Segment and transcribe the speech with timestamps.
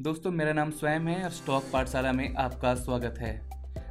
[0.00, 3.30] दोस्तों, मेरा नाम स्वयं है और स्टॉक पाठशाला में आपका स्वागत है।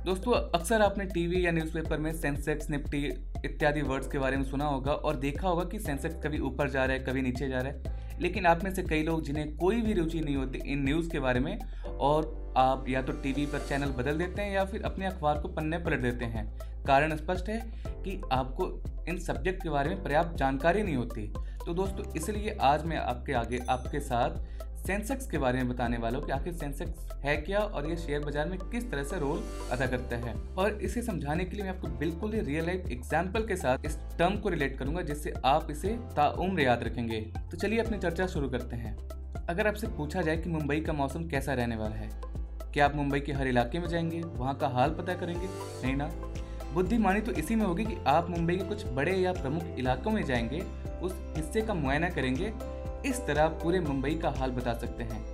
[0.05, 3.03] दोस्तों, अक्सर आपने टीवी या न्यूज़पेपर में सेंसेक्स, निफ्टी
[3.45, 6.85] इत्यादि वर्ड्स के बारे में सुना होगा और देखा होगा कि सेंसेक्स कभी ऊपर जा
[6.85, 9.81] रहा है, कभी नीचे जा रहा है। लेकिन आप में से कई लोग जिन्हें कोई
[9.81, 13.59] भी रुचि नहीं होती इन न्यूज़ के बारे में और आप या तो टीवी पर
[13.59, 16.47] चैनल बदल देते हैं या फिर अपने अखबार को पन्ने पलट देते हैं।
[16.83, 17.59] कारण स्पष्ट है
[18.03, 21.33] कि आपको इन सब्जेक्ट के बारे में पर्याप्त जानकारी नहीं होती।
[21.65, 24.53] तो दोस्तों, इसलिए आज मैं आपके आगे, आपके साथ
[24.87, 28.19] सेंसेक्स के बारे में बताने वाला हूँ कि आखिर सेंसेक्स है क्या और ये शेयर
[28.19, 31.71] बाज़ार में किस तरह से रोल अदा करता है। और इसे समझाने के लिए मैं
[31.71, 35.71] आपको बिल्कुल ही रियल लाइफ एग्ज़ाम्पल के साथ इस टर्म को रिलेट करूँगा, जिससे आप
[35.71, 38.95] इसे ताउम्र याद रखेंगे। तो चलिए अपनी चर्चा शुरू करते हैं।
[39.47, 42.09] अगर आपसे पूछा जाए कि मुंबई का मौसम कैसा रहने वाला है,
[42.73, 45.47] क्या आप मुंबई के हर इलाके में जाएँगे, वहाँ का हाल पता करेंगे?
[45.83, 46.09] नहीं ना?
[46.73, 50.23] बुद्धिमानी तो इसी में होगी कि आप मुंबई के कुछ बड़े या प्रमुख इलाकों में
[50.23, 50.59] जाएँगे,
[51.01, 52.51] उस हिस्से का मुआयना करेंगे
[53.05, 55.25] इस तरह पूरे मुंबई का हाल बता सकते हैं।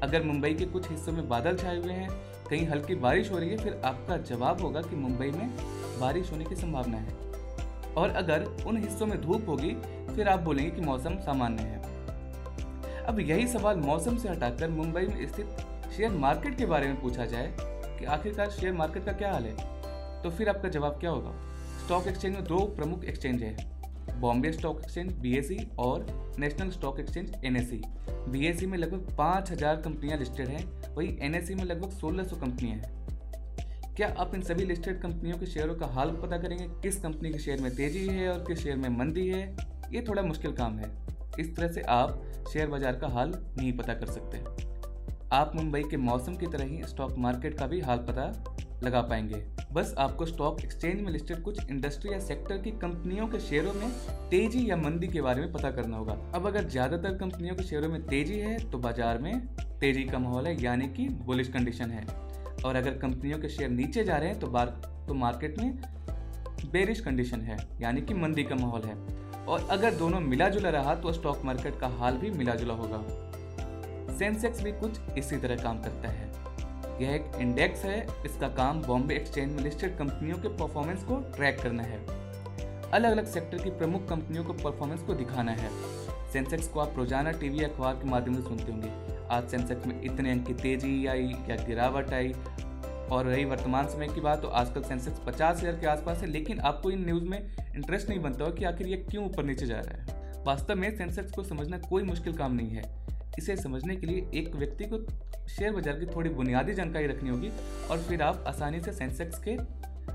[0.00, 2.10] अगर मुंबई के कुछ हिस्सों में बादल छाए हुए हैं,
[2.50, 5.56] कहीं हल्की बारिश हो रही है, फिर आपका जवाब होगा कि मुंबई में
[6.00, 7.14] बारिश होने की संभावना है।
[7.94, 9.74] और अगर उन हिस्सों में धूप होगी,
[10.16, 11.82] फिर आप बोलेंगे कि मौसम सामान्य है।
[13.04, 15.46] अब यही सवाल मौसम से हटाकर मुंबई में स्थित
[15.96, 17.56] शेयर मार्केट के बारे में पूछा जाए
[17.98, 19.56] कि आखिरकार शेयर मार्केट का क्या हाल है?
[20.22, 21.32] तो फिर आपका जवाब क्या होगा?
[21.84, 23.77] स्टॉक एक्सचेंज में दो प्रमुख एक्सचेंज है।
[24.16, 26.06] बॉम्बे स्टॉक एक्सचेंज बी और
[26.38, 27.56] national stock exchange N
[28.30, 32.76] B में लगभग पाँच हज़ार कंपनियाँ लिस्टेड हैं, वहीं एन में लगभग सोलह सौ कंपनियाँ
[32.76, 32.96] हैं।
[33.96, 36.66] क्या आप इन सभी लिस्टेड कंपनियों के शेयरों का हाल पता करेंगे?
[36.82, 39.42] किस कंपनी के शेयर में तेज़ी है और किस शेयर में मंदी है?
[39.92, 40.90] ये थोड़ा मुश्किल काम है।
[41.40, 42.20] इस तरह से आप
[42.52, 44.38] शेयर बाज़ार का हाल नहीं पता कर सकते।
[45.32, 48.22] आप मुंबई के मौसम की तरह ही स्टॉक मार्केट का भी हाल पता
[48.84, 53.40] लगा पाएँगे। बस आपको स्टॉक एक्सचेंज में लिस्टेड कुछ इंडस्ट्री या सेक्टर की कंपनियों के
[53.40, 53.90] शेयरों में
[54.30, 57.88] तेज़ी या मंदी के बारे में पता करना होगा। अब अगर ज़्यादातर कंपनियों के शेयरों
[57.88, 59.46] में तेज़ी है तो बाज़ार में
[59.80, 62.06] तेज़ी का माहौल है, यानी कि बुलिश कंडीशन है।
[62.64, 64.66] और अगर कंपनियों के शेयर नीचे जा रहे हैं तो बार
[65.08, 65.78] तो मार्केट में
[66.72, 68.96] बेरिश कंडीशन है, यानी कि मंदी का माहौल है।
[69.46, 73.26] और अगर दोनों मिला जुला रहा तो स्टॉक मार्केट का हाल भी मिला जुला होगा।
[74.18, 76.26] सेंसेक्स भी कुछ इसी तरह काम करता है।
[77.00, 81.60] यह एक इंडेक्स है, इसका काम बॉम्बे एक्सचेंज में लिस्टेड कंपनियों के परफॉर्मेंस को ट्रैक
[81.60, 81.98] करना है।
[82.92, 85.70] अलग अलग सेक्टर की प्रमुख कंपनियों को परफॉर्मेंस को दिखाना है।
[86.32, 88.90] सेंसेक्स को आप रोज़ाना टीवी अखबार के माध्यम से सुनते होंगे।
[89.30, 92.34] आज सेंसेक्स में इतने अंक की तेज़ी आई, या गिरावट आई,
[93.10, 96.60] और रही वर्तमान समय की बात तो आजकल सेंसेक्स पचास हज़ार के आसपास है, लेकिन
[96.60, 97.38] आपको इन न्यूज़ में
[97.76, 100.96] इंटरेस्ट नहीं बनता हो कि आखिर ये क्यों ऊपर नीचे जा रहा है। वास्तव में
[100.96, 102.82] सेंसेक्स को समझना कोई मुश्किल काम नहीं है।
[103.38, 104.98] इसे समझने के लिए एक व्यक्ति को
[105.48, 107.50] शेयर बाज़ार की थोड़ी बुनियादी जानकारी रखनी होगी
[107.90, 109.56] और फिर आप आसानी से सेंसेक्स के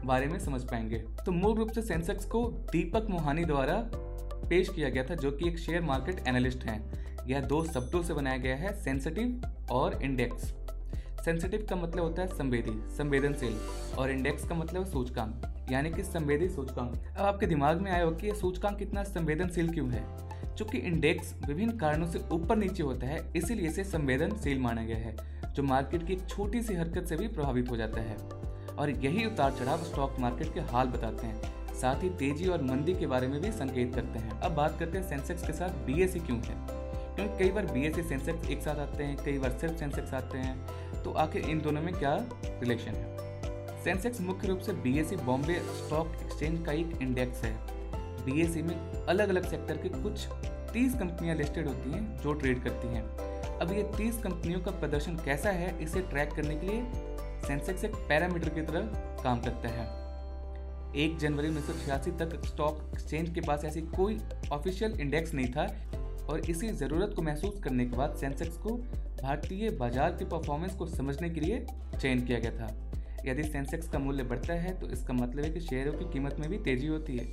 [0.07, 3.75] बारे में समझ पाएँगे। तो मूल रूप से सेंसेक्स को दीपक मोहानी द्वारा
[4.49, 8.13] पेश किया गया था, जो कि एक शेयर मार्केट एनालिस्ट हैं। यह दो शब्दों से
[8.13, 9.41] बनाया गया है, सेंसिटिव
[9.71, 10.53] और इंडेक्स।
[11.25, 13.55] सेंसिटिव का मतलब होता है संवेदी, संवेदनशील,
[13.97, 15.41] और इंडेक्स का मतलब सूचकांक,
[15.71, 19.73] यानी कि संवेदी सूचकांक। अब आपके दिमाग में आया हो कि यह सूचकांक कितना संवेदनशील
[19.73, 20.03] क्यों है?
[20.57, 25.15] चूँकि इंडेक्स विभिन्न कारणों से ऊपर नीचे होता है, इसीलिए इसे संवेदनशील माना गया है,
[25.53, 28.17] जो मार्केट की एक छोटी सी हरकत से भी प्रभावित हो जाता है।
[28.75, 31.41] और यही उतार चढ़ाव स्टॉक मार्केट के हाल बताते हैं।
[31.75, 34.97] साथ ही तेज़ी और मंदी के बारे में भी संकेत करते हैं। अब बात करते
[34.97, 36.83] हैं सेंसेक्स के साथ बी क्यों है?
[37.15, 40.67] क्योंकि कई बार बीएससी सेंसेक्स एक साथ आते हैं, कई बार सिर्फ़ सेंसेक्स आते हैं।
[41.03, 43.13] तो आखिर इन दोनों में क्या रिलेशन है?
[43.83, 47.72] सेंसेक्स मुख्य रूप से बीएससी बॉम्बे स्टॉक एक्सचेंज का एक इंडेक्स है।
[48.25, 48.75] बी में
[49.05, 50.27] अलग अलग सेक्टर के कुछ
[50.73, 53.03] तीस कंपनियाँ लिस्टेड होती हैं जो ट्रेड करती हैं।
[53.59, 56.83] अब ये तीस कंपनियों का प्रदर्शन कैसा है, इसे ट्रैक करने के लिए
[57.47, 58.81] सेंसेक्स एक पैरामीटर की तरह
[59.23, 59.85] काम करता है।
[60.95, 61.69] एक जनवरी उन्नीस
[62.19, 64.19] तक स्टॉक एक्सचेंज के पास ऐसी कोई
[64.51, 65.67] ऑफिशियल इंडेक्स नहीं था
[66.29, 68.75] और इसी ज़रूरत को महसूस करने के बाद सेंसेक्स को
[69.21, 71.65] भारतीय बाज़ार की परफॉर्मेंस को समझने के लिए
[72.01, 72.75] चयन किया गया था।
[73.25, 76.49] यदि सेंसेक्स का मूल्य बढ़ता है तो इसका मतलब है कि शेयरों की कीमत में
[76.49, 77.25] भी तेज़ी होती है।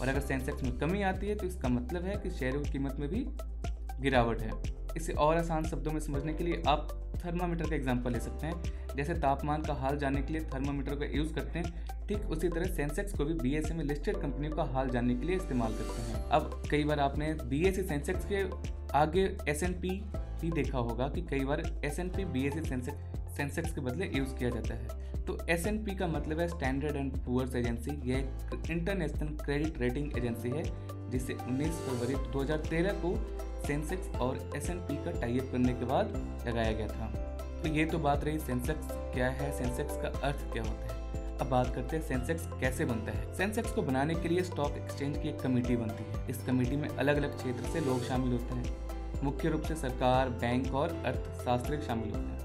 [0.00, 2.96] और अगर सेंसेक्स में कमी आती है तो इसका मतलब है कि शेयरों की कीमत
[3.00, 3.26] में भी
[4.00, 4.50] गिरावट है।
[4.96, 6.88] इसे और आसान शब्दों में समझने के लिए आप
[7.24, 11.06] थर्मामीटर का एग्ज़ाम्पल ले सकते हैं। जैसे तापमान का हाल जानने के लिए थर्मामीटर का
[11.08, 14.90] यूज़ करते हैं, ठीक उसी तरह सेंसेक्स को भी बी में लिस्टेड कंपनियों का हाल
[14.90, 18.44] जानने के लिए इस्तेमाल करते हैं। अब कई बार आपने बी सेंसेक्स के
[18.98, 20.00] आगे एसएनपी
[20.40, 24.34] भी देखा होगा कि कई बार S N P B Sensex Sensex के बदले यूज़
[24.34, 29.28] किया जाता है। तो एसएनपी का मतलब है स्टैंडर्ड एंड पुअर्स एजेंसी यह एक इंटरनेशनल
[29.44, 30.64] क्रेडिट रेटिंग एजेंसी है,
[31.10, 33.14] जिसे 19 फरवरी 2013 को
[33.66, 36.06] सेंसेक्स और एसएनपी का टाइप करने के बाद
[36.48, 37.06] लगाया गया था।
[37.62, 41.02] तो ये तो बात रही सेंसेक्स क्या है सेंसेक्स का अर्थ क्या होता है?
[41.38, 45.18] अब बात करते हैं सेंसेक्स कैसे बनता है। सेंसेक्स को बनाने के लिए स्टॉक एक्सचेंज
[45.18, 48.54] की एक कमेटी बनती है। इस कमेटी में अलग अलग क्षेत्र से लोग शामिल होते
[48.54, 52.43] हैं। मुख्य रूप से सरकार बैंक और अर्थशास्त्री शामिल होते हैं।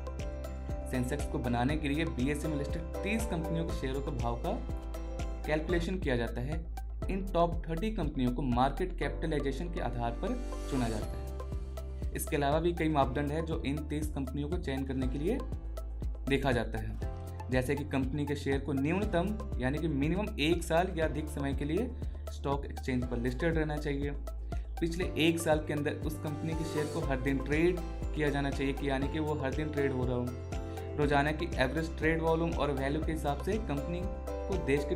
[0.92, 4.36] सेंसेक्स को बनाने के लिए बी एस में लिस्टेड 30 कंपनियों के शेयरों के भाव
[4.36, 4.52] का
[5.48, 6.66] कैलकुलेशन किया जाता है।
[7.10, 10.28] इन टॉप 30 कंपनियों को मार्केट कैपिटलाइजेशन के आधार पर
[10.72, 14.86] चुना जाता है। इसके अलावा भी कई मापदंड है जो इन 30 कंपनियों को चयन
[14.86, 15.38] करने के लिए
[16.30, 17.00] देखा जाता है।
[17.50, 21.54] जैसे कि कंपनी के शेयर को न्यूनतम, यानी कि मिनिमम एक साल या अधिक समय
[21.54, 21.90] के लिए
[22.32, 24.12] स्टॉक एक्सचेंज पर लिस्टेड रहना चाहिए।
[24.80, 27.80] पिछले एक साल के अंदर उस कंपनी के शेयर को हर दिन ट्रेड
[28.16, 30.59] किया जाना चाहिए कि यानी कि वो हर दिन ट्रेड हो रहा हो।
[31.00, 34.96] रोज़ाना की एवरेज ट्रेड वॉल्यूम और वैल्यू के हिसाब से कंपनी को देश के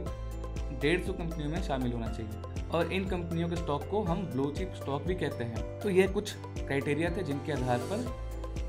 [0.79, 4.49] डेढ़ सौ कंपनियों में शामिल होना चाहिए। और इन कंपनियों के स्टॉक को हम ब्लू
[4.51, 8.05] चिप स्टॉक भी कहते हैं। तो ये कुछ क्राइटेरिया थे जिनके आधार पर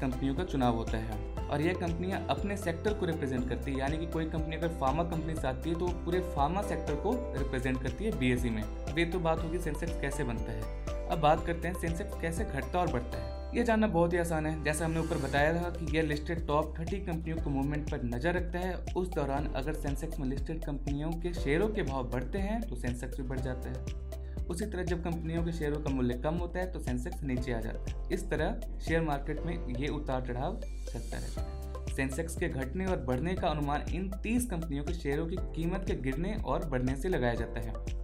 [0.01, 3.99] कंपनियों का चुनाव होता है। और यह कंपनियाँ अपने सेक्टर को रिप्रेजेंट करती है। यानी
[3.99, 7.83] कि कोई कंपनी अगर फार्मा कंपनी से आती है तो पूरे फार्मा सेक्टर को रिप्रेजेंट
[7.83, 11.47] करती है बीएसई में। अब ये तो बात होगी सेंसेक्स कैसे बनता है। अब बात
[11.47, 14.85] करते हैं सेंसेक्स कैसे घटता और बढ़ता है। ये जानना बहुत ही आसान है। जैसा
[14.85, 18.59] हमने ऊपर बताया था कि यह लिस्टेड टॉप थर्टी कंपनियों के मूवमेंट पर नज़र रखता
[18.59, 22.77] है। उस दौरान अगर सेंसेक्स में लिस्टेड कंपनियों के शेयरों के भाव बढ़ते हैं तो
[22.77, 26.59] सेंसेक्स भी बढ़ जाता है। उसी तरह जब कंपनियों के शेयरों का मूल्य कम होता
[26.59, 30.57] है तो सेंसेक्स नीचे आ जाता है। इस तरह शेयर मार्केट में ये उतार चढ़ाव
[30.93, 35.27] चलता रहता है। सेंसेक्स के घटने और बढ़ने का अनुमान इन 30 कंपनियों के शेयरों
[35.27, 38.03] की कीमत के गिरने और बढ़ने से लगाया जाता है।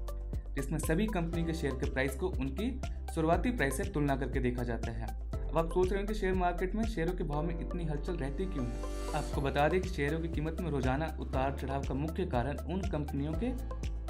[0.55, 2.70] जिसमें सभी कंपनी के शेयर के प्राइस को उनकी
[3.14, 6.35] शुरुआती प्राइस से तुलना करके देखा जाता है। अब आप सोच रहे हो कि शेयर
[6.35, 8.82] मार्केट में शेयरों के भाव में इतनी हलचल रहती क्यों है?
[9.14, 12.81] आपको बता दें कि शेयरों की कीमत में रोज़ाना उतार चढ़ाव का मुख्य कारण उन
[12.82, 13.49] कंपनियों के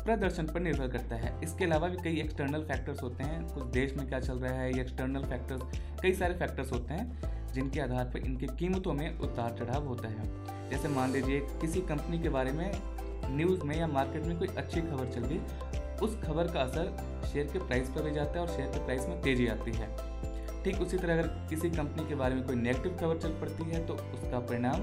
[0.02, 3.94] प्रदर्शन पर निर्भर करता है। इसके अलावा भी कई एक्सटर्नल फैक्टर्स होते हैं। कुछ देश
[3.96, 4.72] में क्या चल रहा है?
[4.74, 5.62] ये एक्सटर्नल फैक्टर्स
[6.02, 10.68] कई सारे फैक्टर्स होते हैं, जिनके आधार पर इनकी कीमतों में उतार चढ़ाव होता है।
[10.70, 12.70] जैसे मान लीजिए, किसी कंपनी के बारे में
[13.28, 15.40] न्यूज़ में या मार्केट में कोई अच्छी खबर चल गई
[16.02, 16.96] उस खबर का असर
[17.32, 19.88] शेयर के प्राइस पर भी जाता है और शेयर के प्राइस में तेज़ी आती है।
[20.64, 23.86] ठीक उसी तरह अगर किसी कंपनी के बारे में कोई नेगेटिव खबर चल पड़ती है
[23.86, 24.82] तो उसका परिणाम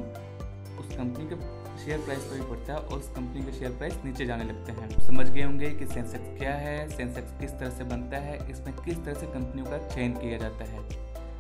[0.80, 1.36] उस कंपनी के
[1.78, 4.72] शेयर प्राइस पर भी पड़ता है और उस कंपनी के शेयर प्राइस नीचे जाने लगते
[4.72, 8.74] हैं। समझ गए होंगे कि सेंसेक्स क्या है सेंसेक्स किस तरह से बनता है, इसमें
[8.76, 10.86] किस तरह से कंपनियों का चयन किया जाता है।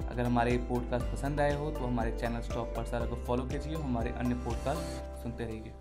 [0.08, 3.44] अगर हमारे ये पॉडकास्ट पसंद आए हो तो हमारे चैनल स्टॉक पर सारा को फॉलो
[3.46, 5.74] कीजिए, हमारे अन्य पॉडकास्ट सुनते रहिए।